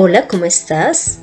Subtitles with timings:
[0.00, 1.18] Hola, ¿cómo estás?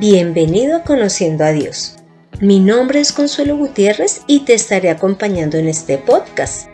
[0.00, 1.94] Bienvenido a Conociendo a Dios.
[2.40, 6.66] Mi nombre es Consuelo Gutiérrez y te estaré acompañando en este podcast,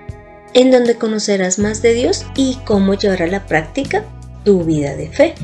[0.55, 4.03] en donde conocerás más de Dios y cómo llevar a la práctica
[4.47, 5.35] tu vida de fe.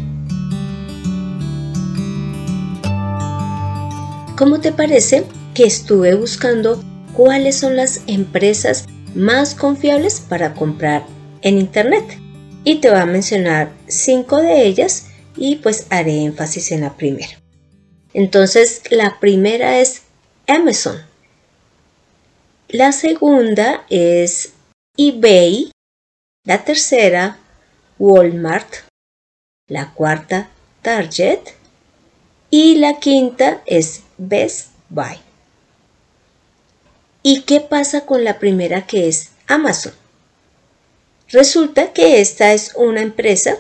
[4.39, 6.83] ¿Cómo te parece que estuve buscando
[7.13, 11.05] cuáles son las empresas más confiables para comprar
[11.43, 12.19] en Internet?
[12.65, 15.08] Y te voy a mencionar cinco de ellas
[15.39, 17.41] y pues haré énfasis en la primera.
[18.13, 20.03] Entonces, la primera es
[20.47, 21.05] Amazon.
[22.69, 24.53] La segunda es
[24.97, 25.71] eBay.
[26.45, 27.39] La tercera,
[27.99, 28.69] Walmart.
[29.69, 30.51] La cuarta,
[30.83, 31.41] Target.
[32.51, 35.19] Y la quinta es Best Buy.
[37.23, 39.93] ¿Y qué pasa con la primera que es Amazon?
[41.29, 43.59] Resulta que esta es una empresa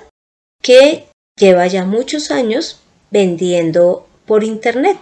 [0.62, 1.07] que
[1.38, 4.98] lleva ya muchos años vendiendo por Internet,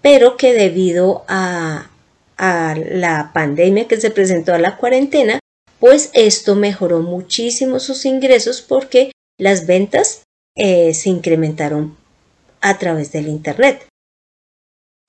[0.00, 1.88] pero que debido a,
[2.38, 5.38] la pandemia que se presentó a la cuarentena,
[5.78, 10.24] pues esto mejoró muchísimo sus ingresos porque las ventas
[10.56, 11.96] eh, se incrementaron
[12.60, 13.86] a través del Internet.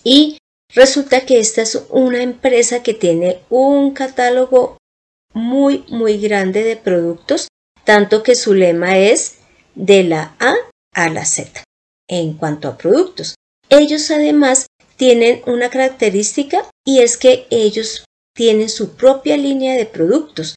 [0.04, 0.38] Y
[0.76, 4.78] resulta que esta es una empresa que tiene un catálogo
[5.34, 7.48] muy, muy grande de productos,
[7.84, 9.38] tanto que su lema es
[9.76, 10.56] de la A
[10.94, 11.64] a la Z
[12.08, 13.36] en cuanto a productos.
[13.70, 20.56] Ellos además tienen una característica y es que ellos tienen su propia línea de productos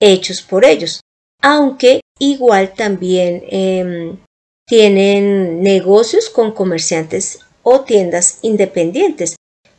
[0.00, 1.00] hechos por ellos,
[1.42, 4.18] aunque igual también em,
[4.66, 9.36] tienen negocios con comerciantes o tiendas independientes.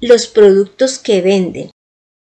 [0.00, 1.70] los productos que venden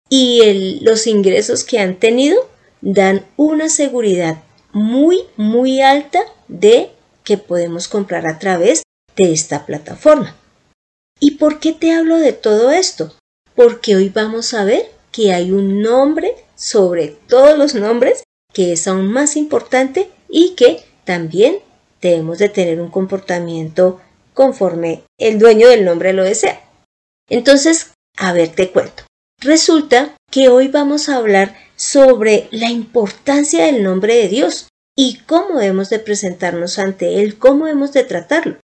[0.09, 2.49] y los ingresos que han tenido
[2.81, 4.43] dan una seguridad
[4.73, 6.91] muy, muy alta de
[7.25, 8.83] que podemos comprar a través
[9.17, 10.37] de esta plataforma.
[11.19, 13.15] ¿Y por qué te hablo de todo esto?
[13.55, 18.23] Porque hoy vamos a ver que hay un nombre sobre todos los nombres
[18.53, 21.59] que es aún más importante y que también
[22.01, 24.01] debemos de tener un comportamiento
[24.35, 26.66] conforme el dueño del nombre lo desea.
[27.29, 29.05] Entonces, a ver, te cuento.
[29.41, 35.61] Resulta que hoy vamos a hablar sobre la importancia del nombre de Dios y cómo
[35.61, 38.59] hemos de presentarnos ante Él, cómo hemos de tratarlo.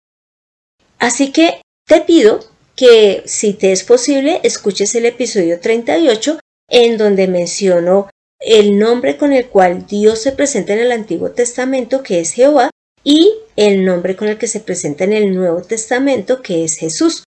[1.00, 2.40] Así que te pido
[2.76, 6.40] que, si te es posible, escuches el episodio 38
[6.70, 8.10] en donde menciono
[8.40, 12.70] el nombre con el cual Dios se presenta en el Antiguo Testamento, que es Jehová,
[13.04, 17.24] y el nombre con el que se presenta en el Nuevo Testamento, que es Jesús.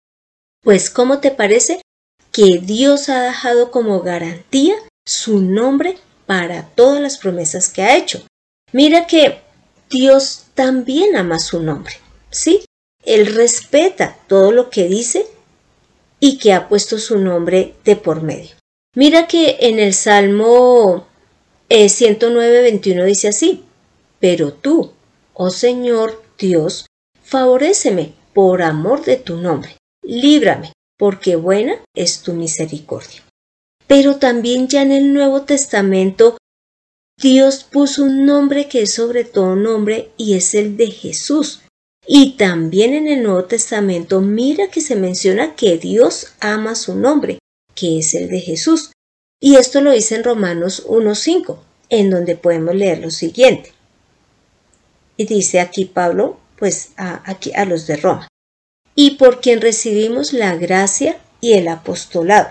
[0.62, 1.82] Pues, ¿cómo te parece
[2.30, 8.24] que Dios ha dejado como garantía su nombre para todas las promesas que ha hecho?
[8.72, 9.40] Mira que
[9.90, 11.94] Dios también ama su nombre.
[12.30, 12.64] ¿Sí?
[13.04, 15.26] Él respeta todo lo que dice
[16.20, 18.54] y que ha puesto su nombre de por medio.
[18.94, 21.08] Mira que en el Salmo
[21.68, 23.64] 109, eh, 21 dice así,
[24.20, 24.92] pero tú,
[25.34, 26.86] oh Señor Dios,
[27.24, 33.22] favoréceme por amor de tu nombre, líbrame, porque buena es tu misericordia.
[33.86, 36.36] Pero también ya en el Nuevo Testamento
[37.20, 41.60] Dios puso un nombre que es sobre todo nombre y es el de Jesús.
[42.06, 47.38] Y también en el Nuevo Testamento mira que se menciona que Dios ama su nombre,
[47.76, 48.90] que es el de Jesús.
[49.40, 51.58] Y esto lo dice en Romanos 1.5,
[51.90, 53.72] en donde podemos leer lo siguiente.
[55.16, 58.28] Y dice aquí Pablo, pues aquí, a los de Roma.
[58.94, 62.50] Y por quien recibimos la gracia y el apostolado,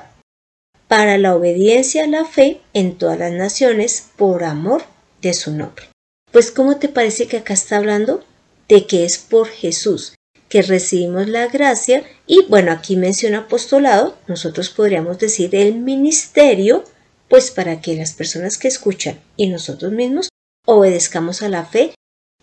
[0.87, 4.83] para la obediencia a la fe en todas las naciones por amor
[5.21, 5.85] de su nombre.
[6.31, 8.23] Pues ¿cómo te parece que acá está hablando
[8.67, 10.15] de que es por Jesús
[10.51, 16.83] que recibimos la gracia y bueno, aquí menciona apostolado, nosotros podríamos decir el ministerio,
[17.29, 20.27] pues para que las personas que escuchan y nosotros mismos
[20.65, 21.95] obedezcamos a la fe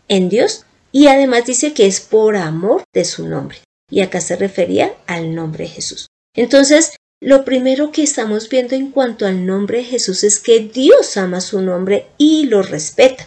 [0.08, 3.58] en Dios y además dice que es por amor de su nombre.
[3.90, 6.08] Y acá se refería al nombre de Jesús.
[6.34, 11.16] Entonces, lo primero que estamos viendo en cuanto al nombre de Jesús es que Dios
[11.16, 13.26] ama su nombre y lo respeta.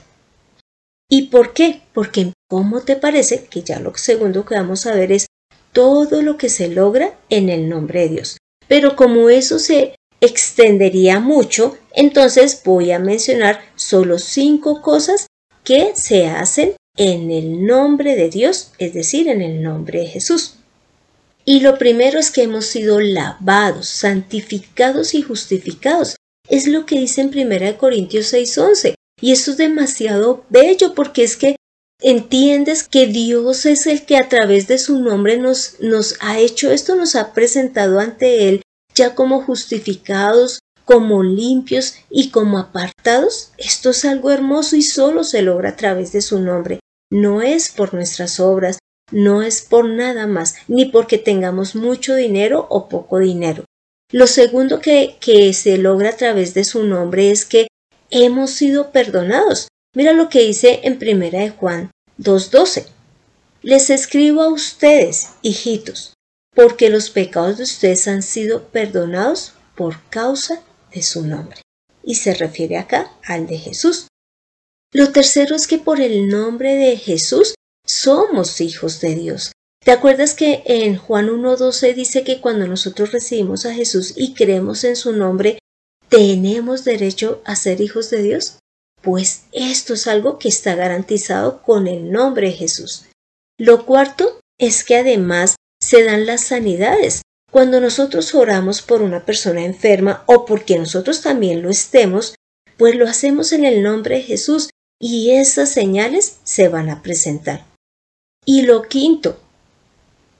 [1.10, 1.82] ¿Y por qué?
[1.94, 5.28] Porque ¿cómo te parece que ya lo segundo que vamos a ver es
[5.74, 8.38] todo lo que se logra en el nombre de Dios?
[8.70, 15.28] Pero como eso se extendería mucho, entonces voy a mencionar solo cinco cosas
[15.66, 20.58] que se hacen en el nombre de Dios, es decir, en el nombre de Jesús.
[21.46, 26.16] Y lo primero es que hemos sido lavados, santificados y justificados.
[26.48, 28.94] Es lo que dice en 1 Corintios 6:11.
[29.20, 31.56] Y esto es demasiado bello porque es que
[32.02, 36.70] entiendes que Dios es el que a través de su nombre nos, nos ha hecho
[36.70, 38.62] esto, nos ha presentado ante Él
[38.94, 43.54] ya como justificados, como limpios y como apartados.
[43.58, 46.80] Esto es algo hermoso y solo se logra a través de su nombre.
[47.12, 48.80] No es por nuestras obras,
[49.12, 53.66] no es por nada más, ni porque tengamos mucho dinero o poco dinero.
[54.12, 57.68] Lo segundo que, que se logra a través de su nombre es que
[58.10, 59.68] hemos sido perdonados.
[59.94, 62.88] Mira lo que dice en primera de Juan 2.12.
[63.62, 66.14] Les escribo a ustedes, hijitos,
[66.56, 70.62] porque los pecados de ustedes han sido perdonados por causa
[70.94, 71.62] de su nombre.
[72.04, 74.08] Y se refiere acá al de Jesús.
[74.94, 77.56] Lo tercero es que por el nombre de Jesús
[77.86, 79.52] somos hijos de Dios.
[79.84, 84.84] ¿Te acuerdas que en Juan 1.12 dice que cuando nosotros recibimos a Jesús y creemos
[84.84, 85.58] en su nombre,
[86.12, 88.60] ¿Tenemos derecho a ser hijos de Dios?
[89.02, 93.06] Pues esto es algo que está garantizado con el nombre de Jesús.
[93.58, 97.22] Lo cuarto es que además se dan las sanidades.
[97.50, 102.36] Cuando nosotros oramos por una persona enferma o porque nosotros también lo estemos,
[102.76, 104.70] pues lo hacemos en el nombre de Jesús
[105.02, 107.66] y esas señales se van a presentar.
[108.46, 109.38] Y lo quinto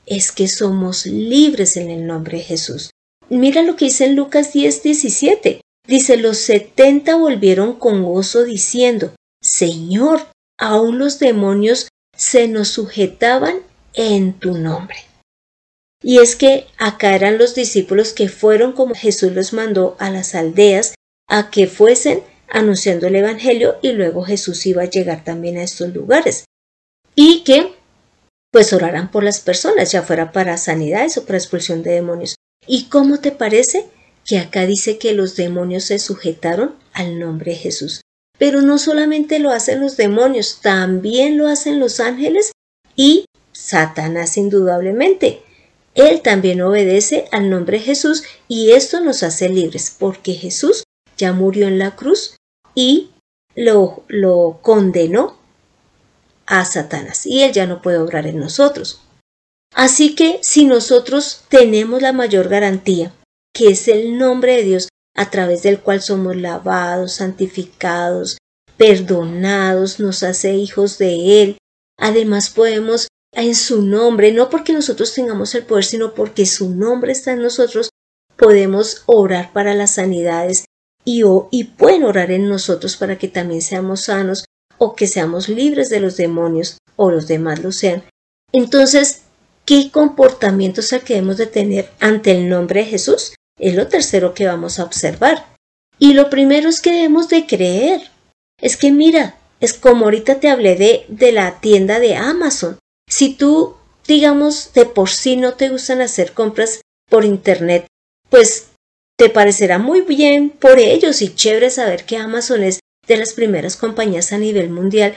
[0.06, 2.92] es que somos libres en el nombre de Jesús.
[3.30, 5.62] Mira lo que dice en Lucas 10, 17.
[5.88, 10.28] Dice, los setenta volvieron con gozo diciendo, Señor,
[10.60, 13.62] aún los demonios se nos sujetaban
[13.94, 14.98] en tu nombre.
[16.04, 20.36] Y es que acá eran los discípulos que fueron como Jesús los mandó a las
[20.36, 20.94] aldeas
[21.28, 25.94] a que fuesen anunciando el Evangelio y luego Jesús iba a llegar también a estos
[25.94, 26.46] lugares.
[27.16, 27.74] Y que
[28.52, 32.36] pues oraran por las personas, ya fuera para sanidades o para expulsión de demonios.
[32.68, 33.86] ¿Y cómo te parece
[34.26, 38.02] que acá dice que los demonios se sujetaron al nombre de Jesús?
[38.38, 42.52] Pero no solamente lo hacen los demonios, también lo hacen los ángeles
[42.96, 45.42] y Satanás indudablemente.
[45.96, 50.84] Él también obedece al nombre de Jesús y esto nos hace libres porque Jesús
[51.18, 52.36] ya murió en la cruz
[52.76, 53.12] y
[53.56, 55.38] lo, lo condenó
[56.46, 59.02] a Satanás y él ya no puede obrar en nosotros.
[59.74, 63.14] Así que si nosotros tenemos la mayor garantía,
[63.54, 68.38] que es el nombre de Dios a través del cual somos lavados, santificados,
[68.78, 71.58] perdonados, nos hace hijos de Él,
[71.98, 77.14] además podemos en su nombre, no porque nosotros tengamos el poder, sino porque su nombre
[77.14, 77.90] está en nosotros,
[78.36, 80.66] podemos orar para las sanidades
[81.06, 84.46] y, y pueden orar en nosotros para que también seamos sanos
[84.78, 88.04] o que seamos libres de los demonios o los demás lo sean.
[88.52, 89.22] Entonces,
[89.66, 93.36] ¿Qué comportamientos que debemos de tener ante el nombre de Jesús?
[93.60, 95.46] Es lo tercero que vamos a observar.
[96.00, 98.02] Y lo primero es que debemos de creer.
[98.60, 102.80] Es que mira, Es como ahorita te hablé de, de la tienda de Amazon.
[103.08, 103.76] Si tú,
[104.08, 107.86] digamos, de por sí no te gustan hacer compras por internet,
[108.30, 108.71] pues
[109.22, 113.76] te parecerá muy bien por ellos y chévere saber que Amazon es de las primeras
[113.76, 115.16] compañías a nivel mundial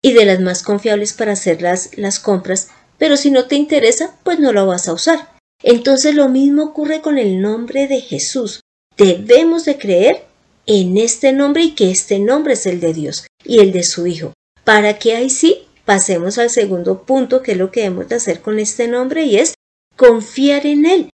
[0.00, 4.16] y de las más confiables para hacer las, las compras, pero si no te interesa,
[4.24, 5.28] pues no lo vas a usar.
[5.62, 8.62] Entonces lo mismo ocurre con el nombre de Jesús.
[8.96, 10.24] Debemos de creer
[10.64, 14.06] en este nombre y que este nombre es el de Dios y el de su
[14.06, 14.32] Hijo,
[14.64, 18.40] para que ahí sí pasemos al segundo punto, que es lo que debemos de hacer
[18.40, 19.52] con este nombre y es
[19.98, 21.10] confiar en Él.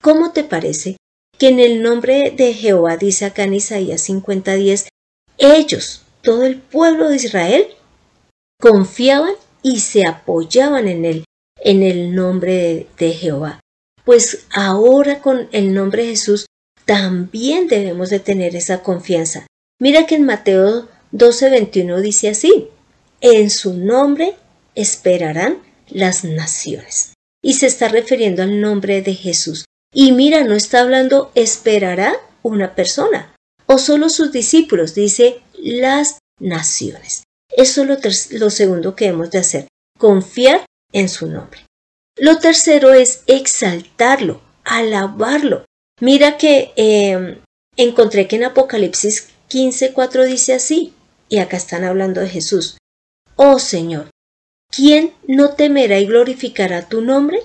[0.00, 0.96] ¿Cómo te parece
[1.38, 4.88] que en el nombre de Jehová, dice acá en Isaías 50:10,
[5.38, 7.66] ellos, todo el pueblo de Israel,
[8.60, 11.24] confiaban y se apoyaban en Él,
[11.56, 13.60] en el nombre de, Jehová?
[14.04, 16.46] Pues ahora con el nombre de Jesús
[16.84, 19.46] también debemos de tener esa confianza.
[19.80, 22.68] Mira que en Mateo 12:21 dice así,
[23.20, 24.34] en su nombre
[24.74, 25.58] esperarán
[25.88, 27.14] las naciones.
[27.42, 29.64] Y se está refiriendo al nombre de Jesús.
[29.92, 33.34] Y mira, no está hablando esperará una persona
[33.66, 37.24] o solo sus discípulos, dice las naciones.
[37.54, 39.68] Eso es lo, segundo que hemos de hacer,
[39.98, 41.60] confiar en su nombre.
[42.16, 45.64] Lo tercero es exaltarlo, alabarlo.
[46.00, 47.40] Mira que em,
[47.76, 50.94] encontré que en Apocalipsis 15:4 dice así,
[51.28, 52.78] y acá están hablando de Jesús.
[53.36, 54.10] Oh Señor,
[54.70, 57.41] ¿quién no temerá y glorificará tu nombre?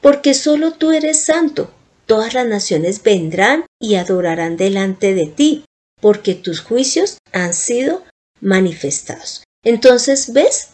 [0.00, 1.70] Porque solo tú eres santo.
[2.06, 5.64] Todas las naciones vendrán y adorarán delante de ti,
[6.00, 8.02] porque tus juicios han sido
[8.40, 9.44] manifestados.
[9.62, 10.70] Entonces, ¿ves?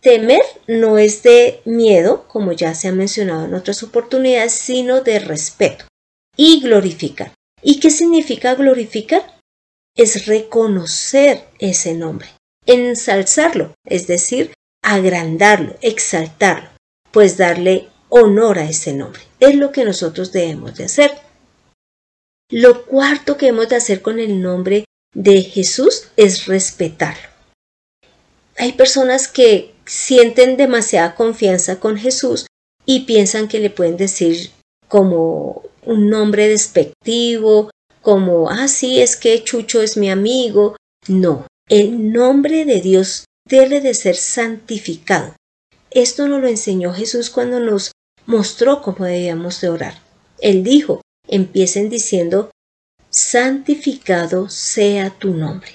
[0.00, 5.20] Temer no es de miedo, como ya se ha mencionado en otras oportunidades, sino de
[5.20, 5.84] respeto
[6.36, 7.32] y glorificar.
[7.62, 9.38] ¿Y qué significa glorificar?
[9.94, 12.28] Es reconocer ese nombre,
[12.66, 14.52] ensalzarlo, es decir,
[14.82, 16.70] agrandarlo, exaltarlo,
[17.12, 19.22] pues darle honor a ese nombre.
[19.40, 21.12] Es lo que nosotros debemos de hacer.
[22.50, 27.28] Lo cuarto que hemos de hacer con el nombre de Jesús es respetarlo.
[28.58, 32.46] Hay personas que sienten demasiada confianza con Jesús
[32.84, 34.50] y piensan que le pueden decir
[34.88, 37.70] como un nombre despectivo,
[38.02, 40.76] como, ah, sí, es que Chucho es mi amigo.
[41.08, 45.34] No, el nombre de Dios debe de ser santificado.
[45.90, 47.92] Esto nos lo enseñó Jesús cuando nos
[48.26, 49.94] mostró cómo debíamos de orar.
[50.38, 52.50] Él dijo, empiecen diciendo,
[53.10, 55.72] santificado sea tu nombre.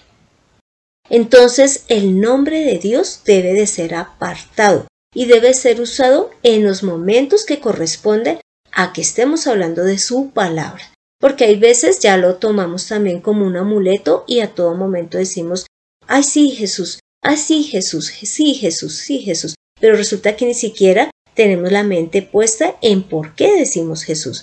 [1.10, 6.84] Entonces el nombre de Dios debe de ser apartado y debe ser usado en los
[6.84, 8.40] momentos que corresponden
[8.72, 10.92] a que estemos hablando de su palabra.
[11.20, 15.66] Porque hay veces ya lo tomamos también como un amuleto y a todo momento decimos,
[16.06, 19.56] ay sí Jesús, ay sí Jesús, sí Jesús, sí Jesús.
[19.80, 24.42] Pero resulta que ni siquiera tenemos la mente puesta en por qué decimos Jesús.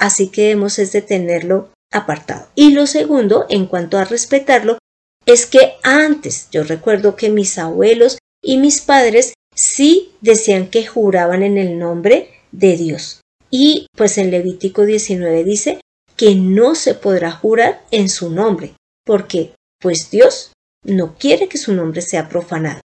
[0.00, 2.48] así que debemos es de tenerlo apartado.
[2.56, 4.78] Y lo segundo, en cuanto a respetarlo,
[5.26, 11.42] es que antes yo recuerdo que mis abuelos y mis padres sí decían que juraban
[11.42, 13.20] en el nombre de Dios.
[13.50, 15.80] Y pues en Levítico 19 dice
[16.16, 18.72] que no se podrá jurar en su nombre,
[19.04, 22.80] porque pues Dios no quiere que su nombre sea profanado.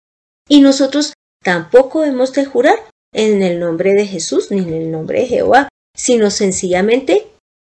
[0.48, 1.12] Y nosotros
[1.42, 2.76] tampoco hemos de jurar
[3.16, 7.26] en el nombre de Jesús ni en el nombre de Jehová, sino sencillamente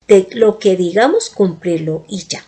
[0.07, 2.45] de lo que digamos cumplirlo y ya.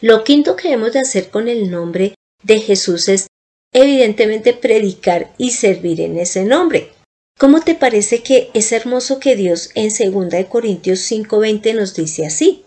[0.00, 3.26] Lo quinto que hemos de hacer con el nombre de Jesús es
[3.72, 6.92] evidentemente predicar y servir en ese nombre.
[7.38, 12.64] ¿Cómo te parece que es hermoso que Dios en 2 Corintios 5:20 nos dice así?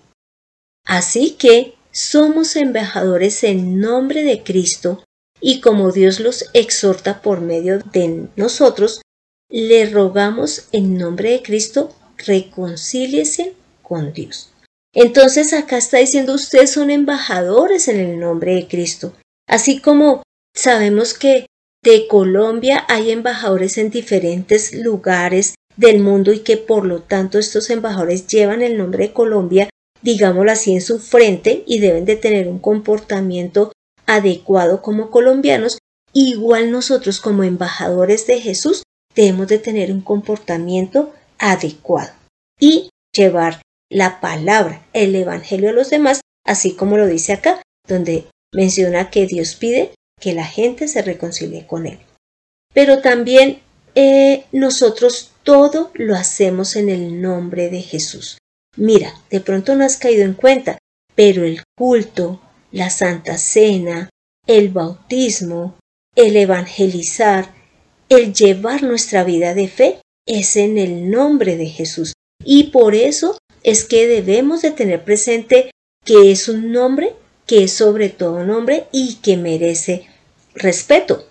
[0.85, 5.03] Así que somos embajadores en nombre de Cristo
[5.39, 9.01] y como Dios los exhorta por medio de nosotros,
[9.49, 14.51] le rogamos en nombre de Cristo, reconcíliese con Dios.
[14.93, 19.13] Entonces acá está diciendo ustedes son embajadores en el nombre de Cristo.
[19.47, 20.23] Así como
[20.55, 21.45] sabemos que
[21.83, 27.69] de Colombia hay embajadores en diferentes lugares del mundo y que por lo tanto estos
[27.69, 29.69] embajadores llevan el nombre de Colombia,
[30.01, 33.71] digámoslo así, en su frente y deben de tener un comportamiento
[34.07, 35.77] adecuado como colombianos,
[36.13, 38.83] igual nosotros como embajadores de Jesús
[39.13, 42.13] debemos de tener un comportamiento adecuado
[42.59, 48.27] y llevar la palabra, el Evangelio a los demás, así como lo dice acá, donde
[48.53, 51.99] menciona que Dios pide que la gente se reconcilie con Él.
[52.73, 53.61] Pero también
[53.95, 58.37] eh, nosotros todo lo hacemos en el nombre de Jesús.
[58.75, 60.77] Mira, de pronto no has caído en cuenta,
[61.15, 62.39] pero el culto,
[62.71, 64.09] la Santa Cena,
[64.45, 65.77] el bautismo,
[66.15, 67.53] el evangelizar,
[68.09, 72.13] el llevar nuestra vida de fe es en el nombre de Jesús.
[72.43, 75.71] Y por eso es que debemos de tener presente
[76.05, 80.07] que es un nombre que es sobre todo nombre y que merece
[80.53, 81.27] respeto.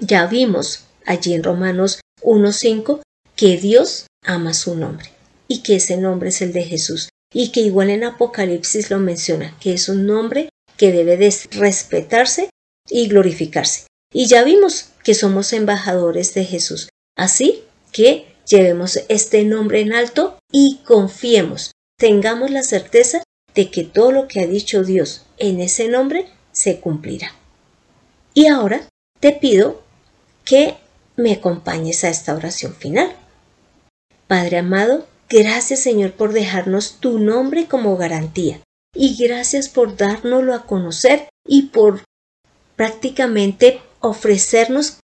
[0.00, 3.00] Ya vimos allí en Romanos 1.5
[3.36, 5.10] que Dios ama su nombre
[5.46, 9.56] y que ese nombre es el de Jesús y que igual en Apocalipsis lo menciona,
[9.60, 12.50] que es un nombre que debe de respetarse
[12.88, 13.86] y glorificarse.
[14.12, 16.88] Y ya vimos que somos embajadores de Jesús.
[17.16, 23.22] Así que llevemos este nombre en alto y confiemos, tengamos la certeza
[23.54, 27.32] de que todo lo que ha dicho Dios en ese nombre se cumplirá.
[28.34, 28.88] Y ahora
[29.20, 29.82] te pido
[30.44, 30.76] que
[31.16, 33.14] me acompañes a esta oración final.
[34.28, 38.60] Padre amado, gracias Señor por dejarnos tu nombre como garantía
[38.94, 42.02] y gracias por dárnoslo a conocer y por
[42.76, 44.98] prácticamente ofrecernos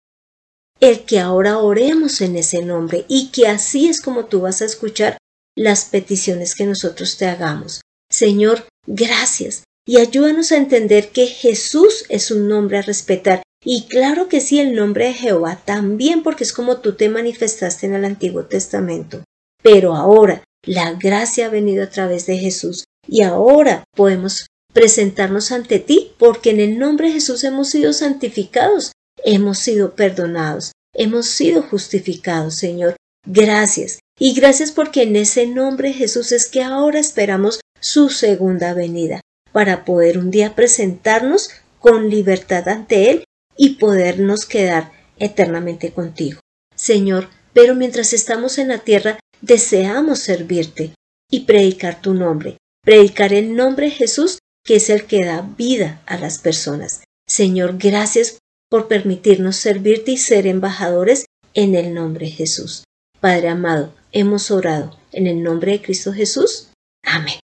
[0.79, 4.65] el que ahora oremos en ese nombre y que así es como tú vas a
[4.65, 5.17] escuchar
[5.55, 7.81] las peticiones que nosotros te hagamos.
[8.09, 14.27] Señor, gracias y ayúdanos a entender que Jesús es un nombre a respetar y claro
[14.27, 18.05] que sí el nombre de Jehová también porque es como tú te manifestaste en el
[18.05, 19.23] Antiguo Testamento.
[19.63, 25.79] Pero ahora la gracia ha venido a través de Jesús y ahora podemos presentarnos ante
[25.79, 28.91] ti porque en el nombre de Jesús hemos sido santificados
[29.23, 32.95] hemos sido perdonados, hemos sido justificados, Señor.
[33.25, 33.99] Gracias.
[34.19, 39.85] Y gracias porque en ese nombre Jesús es que ahora esperamos su segunda venida, para
[39.85, 43.23] poder un día presentarnos con libertad ante Él
[43.57, 46.39] y podernos quedar eternamente contigo.
[46.75, 50.95] Señor, pero mientras estamos en la tierra, deseamos servirte
[51.29, 56.01] y predicar tu nombre, predicar el nombre de Jesús, que es el que da vida
[56.05, 57.03] a las personas.
[57.27, 62.85] Señor, gracias por permitirnos servirte y ser embajadores en el nombre de Jesús.
[63.19, 66.69] Padre amado, hemos orado en el nombre de Cristo Jesús.
[67.03, 67.39] Amén.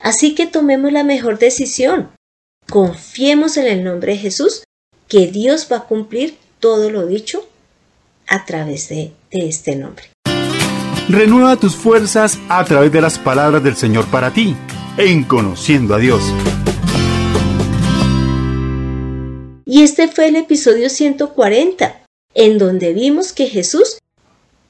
[0.00, 2.10] Así que tomemos la mejor decisión.
[2.70, 4.64] Confiemos en el nombre de Jesús,
[5.08, 7.46] que Dios va a cumplir todo lo dicho
[8.26, 10.06] a través de, de este nombre.
[11.12, 14.56] Renueva tus fuerzas a través de las palabras del Señor para ti,
[14.96, 16.22] en conociendo a Dios.
[19.66, 23.98] Y este fue el episodio 140, en donde vimos que Jesús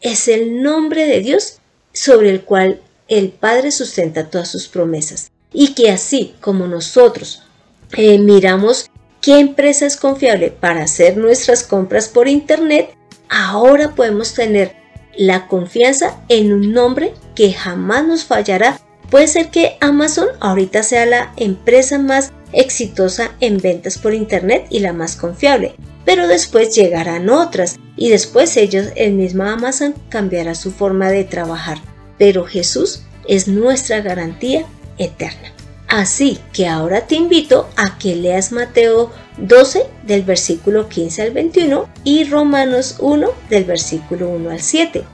[0.00, 1.58] es el nombre de Dios
[1.92, 5.30] sobre el cual el Padre sustenta todas sus promesas.
[5.52, 7.44] Y que así como nosotros
[7.92, 12.96] eh, miramos qué empresa es confiable para hacer nuestras compras por Internet,
[13.28, 14.81] ahora podemos tener
[15.16, 18.78] la confianza en un nombre que jamás nos fallará.
[19.10, 24.80] Puede ser que Amazon ahorita sea la empresa más exitosa en ventas por Internet y
[24.80, 25.74] la más confiable.
[26.04, 31.78] Pero después llegarán otras y después ellos, el mismo Amazon, cambiará su forma de trabajar.
[32.18, 34.64] Pero Jesús es nuestra garantía
[34.98, 35.52] eterna.
[35.88, 41.88] Así que ahora te invito a que leas Mateo 12 del versículo 15 al 21
[42.04, 45.04] y Romanos 1 del versículo 1 al 7.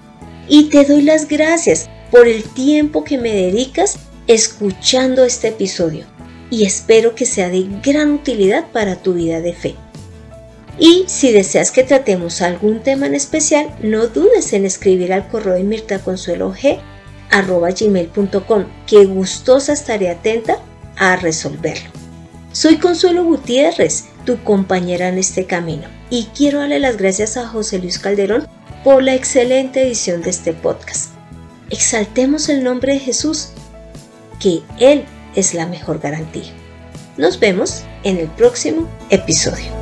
[0.49, 6.07] Y te doy las gracias por el tiempo que me dedicas escuchando este episodio
[6.51, 9.75] y espero que sea de gran utilidad para tu vida de fe.
[10.79, 15.55] Y si deseas que tratemos algún tema en especial, no dudes en escribir al correo
[15.55, 16.79] de Mirta Consuelo G
[17.31, 20.59] gmail.com que gustosa estaré atenta
[20.97, 22.08] a resolverlo.
[22.53, 27.79] Soy Consuelo Gutiérrez, tu compañera en este camino, y quiero darle las gracias a José
[27.79, 28.49] Luis Calderón
[28.83, 31.11] por la excelente edición de este podcast.
[31.71, 33.51] Exaltemos el nombre de Jesús,
[34.41, 36.51] que Él es la mejor garantía.
[37.19, 39.78] Nos vemos en el próximo episodio.